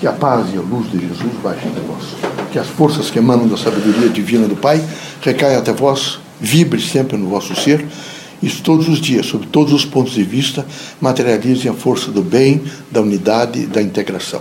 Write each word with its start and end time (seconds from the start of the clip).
Que 0.00 0.06
a 0.06 0.12
paz 0.12 0.46
e 0.54 0.56
a 0.56 0.62
luz 0.62 0.90
de 0.90 0.98
Jesus 0.98 1.30
baixem 1.42 1.70
até 1.70 1.80
vós. 1.80 2.04
Que 2.50 2.58
as 2.58 2.66
forças 2.68 3.10
que 3.10 3.18
emanam 3.18 3.46
da 3.46 3.58
sabedoria 3.58 4.08
divina 4.08 4.48
do 4.48 4.56
Pai 4.56 4.82
recaiam 5.20 5.58
até 5.58 5.74
vós, 5.74 6.18
vibre 6.40 6.80
sempre 6.80 7.18
no 7.18 7.28
vosso 7.28 7.54
ser. 7.54 7.86
E 8.42 8.48
todos 8.48 8.88
os 8.88 8.98
dias, 8.98 9.26
sob 9.26 9.46
todos 9.48 9.74
os 9.74 9.84
pontos 9.84 10.14
de 10.14 10.24
vista, 10.24 10.66
materializem 10.98 11.70
a 11.70 11.74
força 11.74 12.10
do 12.10 12.22
bem, 12.22 12.62
da 12.90 13.02
unidade 13.02 13.66
da 13.66 13.82
integração. 13.82 14.40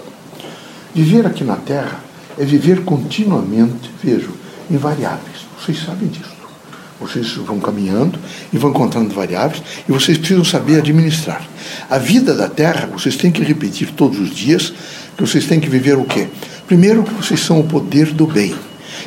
Viver 0.96 1.28
aqui 1.28 1.44
na 1.44 1.58
Terra 1.58 2.02
é 2.38 2.46
viver 2.46 2.86
continuamente, 2.86 3.92
vejo, 4.02 4.32
invariáveis. 4.72 5.46
Vocês 5.60 5.84
sabem 5.84 6.08
disso. 6.08 6.40
Vocês 7.02 7.34
vão 7.34 7.60
caminhando 7.60 8.20
e 8.52 8.58
vão 8.58 8.72
encontrando 8.72 9.14
variáveis 9.14 9.62
e 9.88 9.92
vocês 9.92 10.18
precisam 10.18 10.44
saber 10.44 10.80
administrar. 10.80 11.46
A 11.90 11.98
vida 11.98 12.34
da 12.34 12.48
Terra, 12.50 12.88
vocês 12.88 13.16
têm 13.16 13.32
que 13.32 13.42
repetir 13.42 13.92
todos 13.92 14.20
os 14.20 14.36
dias 14.36 14.74
que 15.20 15.28
vocês 15.28 15.46
têm 15.46 15.60
que 15.60 15.70
viver 15.70 15.98
o 15.98 16.06
quê? 16.06 16.28
Primeiro, 16.66 17.04
que 17.04 17.14
vocês 17.14 17.42
são 17.42 17.60
o 17.60 17.64
poder 17.66 18.14
do 18.14 18.26
bem. 18.26 18.56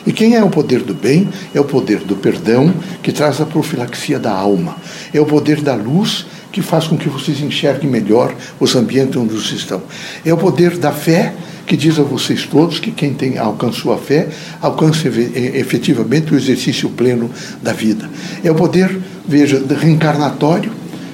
E 0.06 0.12
quem 0.12 0.34
é 0.34 0.44
o 0.44 0.50
poder 0.50 0.80
do 0.80 0.92
bem? 0.92 1.26
É 1.54 1.60
o 1.60 1.64
poder 1.64 2.00
do 2.00 2.16
perdão, 2.16 2.72
que 3.02 3.10
traz 3.10 3.40
a 3.40 3.46
profilaxia 3.46 4.18
da 4.18 4.30
alma. 4.30 4.76
É 5.14 5.18
o 5.18 5.24
poder 5.24 5.62
da 5.62 5.74
luz, 5.74 6.26
que 6.52 6.60
faz 6.60 6.86
com 6.86 6.98
que 6.98 7.08
vocês 7.08 7.40
enxerguem 7.40 7.88
melhor 7.88 8.34
os 8.60 8.76
ambientes 8.76 9.16
onde 9.16 9.32
vocês 9.32 9.60
estão. 9.60 9.80
É 10.22 10.34
o 10.34 10.36
poder 10.36 10.76
da 10.76 10.92
fé, 10.92 11.32
que 11.66 11.78
diz 11.78 11.98
a 11.98 12.02
vocês 12.02 12.44
todos 12.44 12.78
que 12.78 12.90
quem 12.90 13.14
tem, 13.14 13.38
alcançou 13.38 13.94
a 13.94 13.96
fé 13.96 14.28
alcança 14.60 15.08
efetivamente 15.08 16.34
o 16.34 16.36
exercício 16.36 16.90
pleno 16.90 17.30
da 17.62 17.72
vida. 17.72 18.10
É 18.44 18.50
o 18.50 18.54
poder, 18.54 19.00
veja, 19.26 19.64
reencarnatório, 19.80 20.72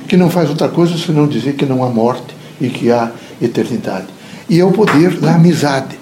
que 0.08 0.16
não 0.16 0.28
faz 0.28 0.48
outra 0.48 0.68
coisa 0.68 0.98
senão 0.98 1.28
dizer 1.28 1.52
que 1.52 1.64
não 1.64 1.84
há 1.84 1.88
morte 1.88 2.34
e 2.60 2.68
que 2.68 2.90
há 2.90 3.12
eternidade. 3.40 4.17
E 4.48 4.60
é 4.60 4.64
o 4.64 4.72
poder 4.72 5.18
da 5.18 5.34
amizade 5.34 5.98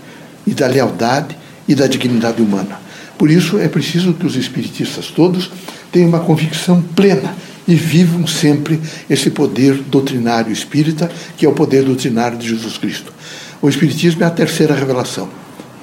e 0.47 0.55
da 0.55 0.67
lealdade 0.67 1.37
e 1.67 1.75
da 1.75 1.87
dignidade 1.87 2.41
humana. 2.41 2.81
Por 3.19 3.31
isso 3.31 3.59
é 3.59 3.69
preciso 3.69 4.13
que 4.13 4.27
os 4.27 4.37
espiritistas 4.37 5.07
todos 5.07 5.51
tenham 5.91 6.09
uma 6.09 6.21
convicção 6.21 6.83
plena 6.95 7.35
e 7.67 7.75
vivam 7.75 8.27
sempre 8.27 8.81
esse 9.11 9.31
poder 9.31 9.75
doutrinário 9.75 10.53
espírita, 10.53 11.11
que 11.37 11.45
é 11.45 11.49
o 11.49 11.53
poder 11.53 11.85
doutrinário 11.85 12.39
de 12.39 12.49
Jesus 12.49 12.79
Cristo. 12.79 13.13
O 13.61 13.69
Espiritismo 13.69 14.23
é 14.23 14.27
a 14.27 14.31
terceira 14.31 14.75
revelação. 14.75 15.29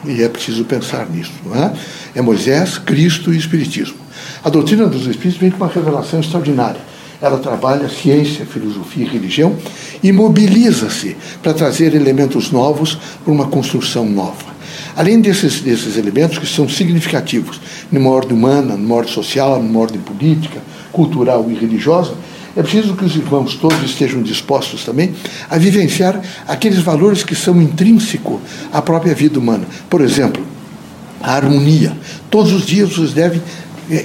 E 0.06 0.22
é 0.22 0.30
preciso 0.30 0.66
pensar 0.66 1.10
nisso, 1.10 1.32
é? 1.56 2.20
É 2.20 2.22
Moisés, 2.22 2.78
Cristo 2.78 3.34
e 3.34 3.38
Espiritismo. 3.38 3.98
A 4.44 4.50
doutrina 4.50 4.86
dos 4.86 5.08
Espíritos 5.08 5.38
vem 5.38 5.50
com 5.50 5.58
uma 5.58 5.72
revelação 5.72 6.20
extraordinária. 6.20 6.80
Ela 7.24 7.38
trabalha 7.38 7.88
ciência, 7.88 8.46
filosofia 8.46 9.06
e 9.06 9.08
religião 9.08 9.56
e 10.04 10.12
mobiliza-se 10.12 11.16
para 11.42 11.54
trazer 11.54 11.96
elementos 11.96 12.52
novos 12.52 12.98
para 13.24 13.34
uma 13.34 13.46
construção 13.46 14.06
nova. 14.06 14.52
Além 14.94 15.22
desses, 15.22 15.62
desses 15.62 15.96
elementos 15.96 16.38
que 16.38 16.46
são 16.46 16.68
significativos 16.68 17.62
numa 17.90 18.10
ordem 18.10 18.36
humana, 18.36 18.76
numa 18.76 18.96
ordem 18.96 19.14
social, 19.14 19.64
numa 19.64 19.80
ordem 19.80 20.02
política, 20.02 20.62
cultural 20.92 21.50
e 21.50 21.54
religiosa, 21.54 22.14
é 22.58 22.62
preciso 22.62 22.94
que 22.94 23.06
os 23.06 23.16
irmãos 23.16 23.56
todos 23.56 23.82
estejam 23.84 24.22
dispostos 24.22 24.84
também 24.84 25.16
a 25.50 25.58
vivenciar 25.58 26.22
aqueles 26.46 26.80
valores 26.80 27.24
que 27.24 27.36
são 27.36 27.62
intrínsecos 27.62 28.42
à 28.70 28.82
própria 28.82 29.16
vida 29.16 29.40
humana. 29.40 29.66
Por 29.90 30.02
exemplo, 30.02 30.46
a 31.22 31.36
harmonia. 31.36 31.96
Todos 32.30 32.52
os 32.52 32.66
dias 32.66 32.90
vocês 32.90 33.14
devem 33.14 33.42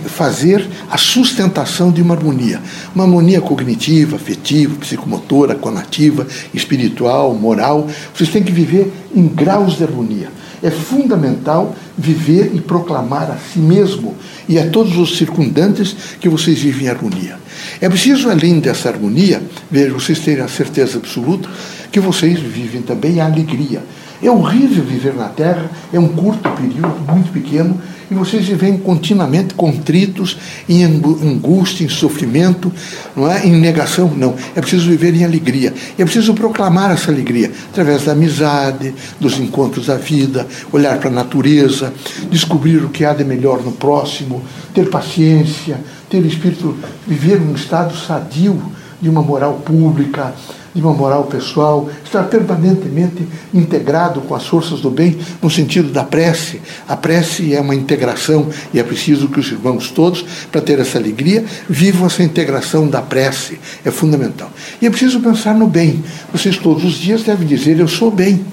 fazer 0.06 0.66
a 0.90 0.98
sustentação 0.98 1.90
de 1.90 2.02
uma 2.02 2.14
harmonia. 2.14 2.60
Uma 2.94 3.04
harmonia 3.04 3.40
cognitiva, 3.40 4.16
afetiva, 4.16 4.76
psicomotora, 4.76 5.54
conativa, 5.54 6.26
espiritual, 6.52 7.34
moral. 7.34 7.88
Vocês 8.14 8.30
têm 8.30 8.42
que 8.42 8.52
viver 8.52 8.92
em 9.14 9.26
graus 9.26 9.76
de 9.76 9.84
harmonia. 9.84 10.30
É 10.62 10.70
fundamental 10.70 11.74
viver 11.96 12.50
e 12.54 12.60
proclamar 12.60 13.30
a 13.30 13.36
si 13.36 13.60
mesmo 13.60 14.16
e 14.48 14.58
a 14.58 14.68
todos 14.68 14.96
os 14.96 15.16
circundantes 15.16 15.94
que 16.20 16.28
vocês 16.28 16.58
vivem 16.58 16.86
em 16.86 16.88
harmonia. 16.88 17.36
É 17.80 17.88
preciso, 17.88 18.28
além 18.28 18.58
dessa 18.58 18.88
harmonia, 18.88 19.40
ver 19.70 19.92
vocês 19.92 20.18
terem 20.18 20.42
a 20.42 20.48
certeza 20.48 20.98
absoluta 20.98 21.48
que 21.92 22.00
vocês 22.00 22.40
vivem 22.40 22.82
também 22.82 23.20
a 23.20 23.26
alegria. 23.26 23.82
É 24.22 24.30
horrível 24.30 24.84
viver 24.84 25.14
na 25.14 25.28
Terra, 25.28 25.70
é 25.92 25.98
um 25.98 26.08
curto 26.08 26.50
período, 26.50 27.00
muito 27.12 27.32
pequeno, 27.32 27.80
e 28.10 28.14
vocês 28.14 28.46
vivem 28.46 28.78
continuamente 28.78 29.54
contritos, 29.54 30.38
em 30.68 30.82
angústia, 30.82 31.84
em 31.84 31.88
sofrimento, 31.88 32.72
não 33.14 33.30
é? 33.30 33.46
em 33.46 33.52
negação. 33.52 34.10
Não. 34.16 34.34
É 34.56 34.60
preciso 34.60 34.88
viver 34.88 35.14
em 35.14 35.24
alegria. 35.24 35.74
É 35.98 36.04
preciso 36.04 36.32
proclamar 36.34 36.90
essa 36.90 37.10
alegria 37.10 37.52
através 37.70 38.04
da 38.04 38.12
amizade, 38.12 38.94
dos 39.20 39.38
encontros 39.38 39.86
da 39.86 39.96
vida, 39.96 40.46
olhar 40.72 40.98
para 40.98 41.10
a 41.10 41.12
natureza, 41.12 41.92
descobrir 42.30 42.82
o 42.82 42.88
que 42.88 43.04
há 43.04 43.12
de 43.12 43.24
melhor 43.24 43.62
no 43.62 43.72
próximo, 43.72 44.42
ter 44.72 44.88
paciência, 44.88 45.78
ter 46.08 46.24
espírito, 46.24 46.76
viver 47.06 47.38
num 47.38 47.54
estado 47.54 47.94
sadio 47.94 48.60
de 49.00 49.08
uma 49.08 49.22
moral 49.22 49.54
pública, 49.64 50.34
de 50.78 50.84
uma 50.84 50.94
moral 50.94 51.24
pessoal, 51.24 51.90
estar 52.04 52.22
permanentemente 52.24 53.26
integrado 53.52 54.20
com 54.20 54.34
as 54.34 54.46
forças 54.46 54.80
do 54.80 54.90
bem 54.90 55.18
no 55.42 55.50
sentido 55.50 55.90
da 55.90 56.04
prece. 56.04 56.60
A 56.86 56.96
prece 56.96 57.52
é 57.52 57.60
uma 57.60 57.74
integração 57.74 58.48
e 58.72 58.78
é 58.78 58.82
preciso 58.82 59.28
que 59.28 59.40
os 59.40 59.50
irmãos 59.50 59.90
todos, 59.90 60.24
para 60.52 60.60
ter 60.60 60.78
essa 60.78 60.96
alegria, 60.96 61.44
vivam 61.68 62.06
essa 62.06 62.22
integração 62.22 62.88
da 62.88 63.02
prece. 63.02 63.58
É 63.84 63.90
fundamental. 63.90 64.50
E 64.80 64.86
é 64.86 64.90
preciso 64.90 65.20
pensar 65.20 65.54
no 65.54 65.66
bem. 65.66 66.02
Vocês 66.32 66.56
todos 66.56 66.84
os 66.84 66.94
dias 66.94 67.24
devem 67.24 67.46
dizer: 67.46 67.78
Eu 67.80 67.88
sou 67.88 68.10
bem. 68.10 68.44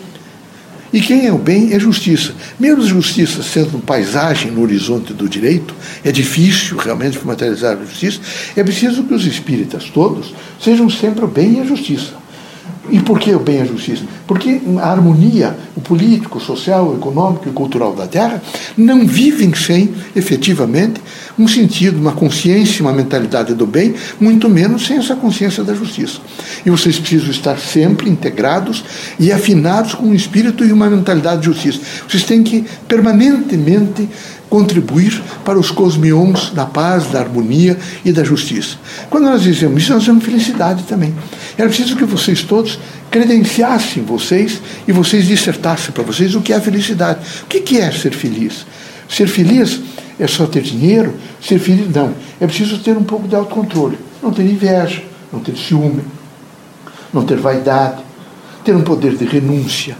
E 0.93 1.01
quem 1.01 1.25
é 1.25 1.33
o 1.33 1.37
bem 1.37 1.73
é 1.73 1.79
justiça. 1.79 2.33
Mesmo 2.59 2.85
justiça 2.85 3.43
sendo 3.43 3.79
paisagem 3.79 4.51
no 4.51 4.61
horizonte 4.61 5.13
do 5.13 5.27
direito, 5.27 5.73
é 6.03 6.11
difícil 6.11 6.77
realmente 6.77 7.19
materializar 7.25 7.77
a 7.77 7.85
justiça, 7.85 8.19
é 8.55 8.63
preciso 8.63 9.03
que 9.03 9.13
os 9.13 9.25
espíritas 9.25 9.85
todos 9.85 10.33
sejam 10.59 10.89
sempre 10.89 11.25
o 11.25 11.27
bem 11.27 11.57
e 11.57 11.59
a 11.61 11.65
justiça. 11.65 12.24
E 12.89 12.99
por 12.99 13.19
que 13.19 13.33
o 13.33 13.39
bem 13.39 13.57
e 13.57 13.61
a 13.61 13.65
justiça? 13.65 14.03
Porque 14.27 14.61
a 14.79 14.91
harmonia, 14.91 15.57
o 15.75 15.81
político, 15.81 16.37
o 16.37 16.41
social, 16.41 16.89
o 16.89 16.95
econômico 16.95 17.49
e 17.49 17.51
cultural 17.51 17.93
da 17.93 18.05
Terra 18.07 18.41
não 18.77 19.05
vivem 19.05 19.53
sem, 19.53 19.93
efetivamente, 20.15 21.01
um 21.37 21.47
sentido, 21.47 21.97
uma 21.97 22.11
consciência, 22.11 22.81
uma 22.81 22.93
mentalidade 22.93 23.53
do 23.53 23.65
bem, 23.65 23.93
muito 24.19 24.47
menos 24.49 24.85
sem 24.85 24.97
essa 24.97 25.15
consciência 25.15 25.63
da 25.63 25.73
justiça. 25.73 26.19
E 26.65 26.69
vocês 26.69 26.97
precisam 26.99 27.29
estar 27.29 27.57
sempre 27.57 28.09
integrados 28.09 28.83
e 29.19 29.31
afinados 29.31 29.93
com 29.93 30.05
um 30.05 30.13
espírito 30.13 30.63
e 30.63 30.71
uma 30.71 30.89
mentalidade 30.89 31.41
de 31.41 31.45
justiça. 31.47 31.79
Vocês 32.07 32.23
têm 32.23 32.43
que 32.43 32.65
permanentemente 32.87 34.07
contribuir 34.55 35.21
para 35.43 35.59
os 35.59 35.69
cosmions 35.69 36.51
da 36.51 36.65
paz, 36.65 37.07
da 37.07 37.19
harmonia 37.19 37.77
e 38.05 38.13
da 38.13 38.23
justiça. 38.23 38.77
Quando 39.09 39.25
nós 39.25 39.41
dizemos 39.41 39.83
isso, 39.83 39.91
nós 39.91 40.03
dizemos 40.03 40.23
felicidade 40.23 40.83
também. 40.83 41.13
Era 41.57 41.67
preciso 41.67 41.97
que 41.97 42.05
vocês 42.05 42.41
todos 42.41 42.79
credenciassem 43.11 44.01
vocês 44.03 44.61
e 44.87 44.93
vocês 44.93 45.27
dissertassem 45.27 45.91
para 45.91 46.03
vocês 46.03 46.35
o 46.35 46.41
que 46.41 46.53
é 46.53 46.61
felicidade. 46.61 47.19
O 47.43 47.47
que 47.47 47.77
é 47.77 47.91
ser 47.91 48.13
feliz? 48.13 48.65
Ser 49.09 49.27
feliz 49.27 49.81
é 50.17 50.25
só 50.25 50.45
ter 50.45 50.61
dinheiro? 50.61 51.13
Ser 51.41 51.59
feliz, 51.59 51.93
não. 51.93 52.15
É 52.39 52.47
preciso 52.47 52.77
ter 52.77 52.97
um 52.97 53.03
pouco 53.03 53.27
de 53.27 53.35
autocontrole. 53.35 53.99
Não 54.23 54.31
ter 54.31 54.43
inveja, 54.43 55.03
não 55.33 55.41
ter 55.41 55.57
ciúme, 55.57 56.01
não 57.13 57.25
ter 57.25 57.35
vaidade, 57.35 58.01
ter 58.63 58.73
um 58.73 58.83
poder 58.83 59.17
de 59.17 59.25
renúncia, 59.25 59.97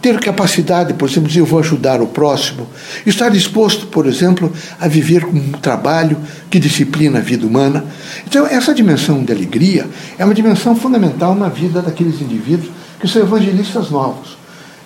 ter 0.00 0.18
capacidade, 0.20 0.94
por 0.94 1.08
exemplo, 1.08 1.28
de 1.28 1.38
eu 1.38 1.46
vou 1.46 1.58
ajudar 1.58 2.00
o 2.00 2.06
próximo, 2.06 2.66
estar 3.04 3.28
disposto, 3.28 3.86
por 3.86 4.06
exemplo, 4.06 4.52
a 4.80 4.86
viver 4.86 5.24
com 5.24 5.36
um 5.36 5.52
trabalho 5.52 6.16
que 6.48 6.58
disciplina 6.58 7.18
a 7.18 7.22
vida 7.22 7.46
humana. 7.46 7.84
Então, 8.26 8.46
essa 8.46 8.74
dimensão 8.74 9.24
de 9.24 9.32
alegria 9.32 9.88
é 10.16 10.24
uma 10.24 10.34
dimensão 10.34 10.76
fundamental 10.76 11.34
na 11.34 11.48
vida 11.48 11.82
daqueles 11.82 12.20
indivíduos 12.20 12.70
que 13.00 13.08
são 13.08 13.22
evangelistas 13.22 13.90
novos. 13.90 14.36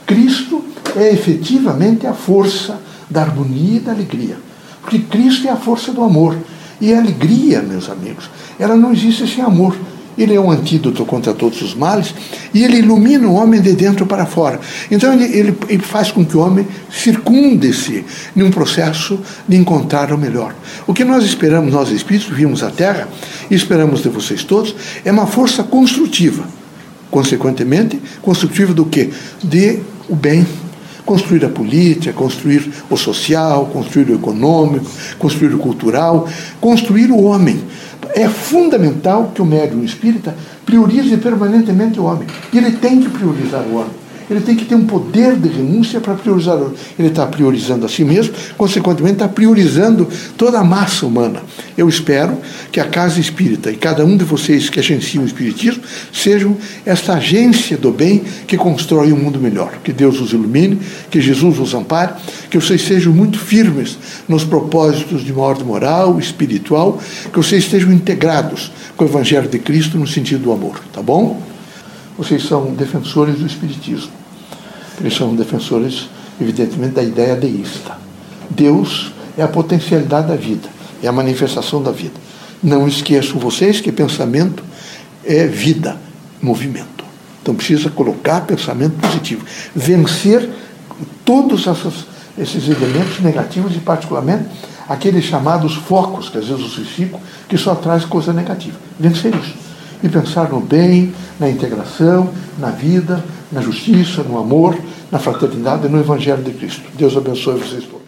Cristo 0.07 0.65
é 0.97 1.13
efetivamente 1.13 2.07
a 2.07 2.13
força 2.13 2.81
da 3.09 3.23
harmonia 3.23 3.77
e 3.77 3.81
da 3.81 3.93
alegria, 3.93 4.37
porque 4.81 4.99
Cristo 4.99 5.47
é 5.47 5.51
a 5.51 5.57
força 5.57 5.93
do 5.93 6.03
amor. 6.03 6.37
E 6.81 6.93
a 6.93 6.99
alegria, 6.99 7.63
meus 7.63 7.89
amigos, 7.89 8.29
ela 8.59 8.75
não 8.75 8.93
existe 8.93 9.25
sem 9.29 9.45
amor. 9.45 9.77
Ele 10.17 10.35
é 10.35 10.41
um 10.41 10.51
antídoto 10.51 11.05
contra 11.05 11.33
todos 11.33 11.63
os 11.63 11.75
males 11.75 12.15
e 12.53 12.63
ele 12.63 12.79
ilumina 12.79 13.27
o 13.27 13.35
homem 13.35 13.61
de 13.61 13.73
dentro 13.73 14.05
para 14.07 14.27
fora. 14.27 14.61
Então 14.91 15.13
ele, 15.13 15.25
ele, 15.25 15.59
ele 15.69 15.83
faz 15.83 16.11
com 16.11 16.25
que 16.25 16.37
o 16.37 16.41
homem 16.41 16.67
circunde-se 16.91 18.05
num 18.37 18.51
processo 18.51 19.19
de 19.49 19.57
encontrar 19.57 20.13
o 20.13 20.19
melhor. 20.19 20.55
O 20.87 20.93
que 20.93 21.05
nós 21.05 21.25
esperamos, 21.25 21.73
nós 21.73 21.91
espíritos, 21.91 22.29
vimos 22.37 22.63
a 22.63 22.71
Terra 22.71 23.09
e 23.51 23.55
esperamos 23.55 24.03
de 24.03 24.09
vocês 24.09 24.45
todos, 24.45 24.75
é 25.05 25.11
uma 25.11 25.27
força 25.27 25.63
construtiva. 25.63 26.45
Consequentemente, 27.11 28.01
construtiva 28.23 28.73
do 28.73 28.87
quê? 28.87 29.11
De 29.43 29.81
o 30.09 30.17
bem, 30.17 30.47
construir 31.05 31.45
a 31.45 31.49
política, 31.49 32.13
construir 32.13 32.71
o 32.89 32.97
social, 32.97 33.67
construir 33.67 34.11
o 34.11 34.15
econômico, 34.15 34.87
construir 35.19 35.55
o 35.55 35.59
cultural, 35.59 36.29
construir 36.61 37.11
o 37.11 37.23
homem 37.23 37.61
é 38.15 38.29
fundamental 38.29 39.33
que 39.35 39.43
o 39.43 39.45
médium 39.45 39.83
espírita 39.83 40.35
priorize 40.65 41.17
permanentemente 41.17 41.99
o 41.99 42.05
homem. 42.05 42.27
Ele 42.53 42.73
tem 42.73 43.01
que 43.01 43.11
priorizar 43.11 43.63
o 43.63 43.77
homem. 43.77 44.02
Ele 44.33 44.41
tem 44.41 44.57
que 44.57 44.65
ter 44.65 44.75
um 44.75 44.87
poder 44.87 45.37
de 45.37 45.49
renúncia 45.49 46.01
para 46.01 46.15
priorizar. 46.15 46.59
Ele 46.99 47.09
está 47.09 47.27
priorizando 47.27 47.87
a 47.87 47.89
si 47.89 48.05
mesmo, 48.05 48.35
consequentemente 48.57 49.15
está 49.15 49.29
priorizando 49.29 50.09
toda 50.37 50.59
a 50.59 50.65
massa 50.65 51.07
humana. 51.07 51.43
Eu 51.77 51.89
espero 51.89 52.39
que 52.71 52.81
a 52.81 52.85
Casa 52.85 53.21
Espírita 53.21 53.71
e 53.71 53.77
cada 53.77 54.05
um 54.05 54.17
de 54.17 54.25
vocês 54.25 54.71
que 54.71 54.81
agenciam 54.81 55.25
o 55.25 55.27
Espiritismo 55.27 55.83
sejam 56.13 56.57
esta 56.85 57.15
agência 57.15 57.77
do 57.77 57.93
bem 57.93 58.23
que 58.47 58.57
constrói 58.57 59.13
um 59.13 59.17
mundo 59.17 59.39
melhor. 59.39 59.79
Que 59.85 59.93
Deus 59.93 60.21
os 60.21 60.33
ilumine, 60.33 60.81
que 61.11 61.21
Jesus 61.21 61.59
os 61.59 61.75
ampare, 61.75 62.15
que 62.51 62.59
vocês 62.59 62.83
sejam 62.83 63.13
muito 63.13 63.39
firmes 63.39 63.99
nos 64.29 64.45
propósitos 64.45 65.25
de 65.25 65.33
uma 65.33 65.43
ordem 65.43 65.67
moral, 65.67 66.19
espiritual, 66.19 66.99
que 67.31 67.37
vocês 67.37 67.65
estejam 67.65 67.93
integrados 67.93 68.73
com 68.97 69.05
o 69.05 69.09
Evangelho 69.09 69.49
de 69.49 69.59
Cristo 69.59 69.99
no 69.99 70.07
sentido 70.07 70.45
do 70.45 70.53
amor, 70.53 70.81
tá 70.93 71.03
bom? 71.03 71.41
Vocês 72.17 72.45
são 72.45 72.75
defensores 72.75 73.37
do 73.37 73.47
Espiritismo. 73.47 74.22
Eles 75.03 75.17
são 75.17 75.35
defensores, 75.35 76.09
evidentemente, 76.41 76.95
da 76.95 77.03
ideia 77.03 77.35
deísta. 77.35 77.99
Deus 78.49 79.13
é 79.37 79.43
a 79.43 79.49
potencialidade 79.49 80.29
da 80.29 80.37
vida, 80.37 80.69
é 81.03 81.09
a 81.09 81.13
manifestação 81.13 81.83
da 81.83 81.91
vida. 81.91 82.15
Não 82.63 82.87
esqueçam 82.87 83.41
vocês 83.41 83.81
que 83.81 83.91
pensamento 83.91 84.63
é 85.25 85.47
vida, 85.47 85.97
movimento. 86.41 87.05
Então 87.43 87.55
precisa 87.55 87.91
colocar 87.91 88.43
pensamento 88.43 88.95
positivo, 89.01 89.45
vencer 89.75 90.49
todos 91.25 91.67
essas, 91.67 92.07
esses 92.39 92.69
elementos 92.69 93.19
negativos 93.19 93.75
e 93.75 93.81
particularmente 93.81 94.45
aqueles 94.89 95.25
chamados 95.25 95.75
focos 95.75 96.29
que 96.29 96.39
às 96.39 96.47
vezes 96.47 96.79
eu 96.79 96.85
ficam, 96.85 97.21
que 97.49 97.59
só 97.59 97.75
traz 97.75 98.05
coisa 98.05 98.33
negativa. 98.33 98.77
Vencer 98.99 99.35
isso. 99.35 99.55
E 100.03 100.09
pensar 100.09 100.49
no 100.51 100.61
bem, 100.61 101.13
na 101.39 101.49
integração, 101.49 102.31
na 102.59 102.71
vida, 102.71 103.25
na 103.53 103.61
justiça, 103.61 104.23
no 104.23 104.39
amor, 104.39 104.77
na 105.11 105.19
fraternidade 105.19 105.87
e 105.87 105.91
no 105.91 106.01
Evangelho 106.01 106.43
de 106.43 106.53
Cristo. 106.53 106.83
Deus 106.95 107.17
abençoe 107.17 107.59
vocês 107.59 107.85
todos. 107.85 108.02